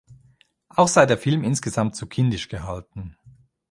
[0.67, 3.15] Auch sei der Film insgesamt zu kindisch gehalten.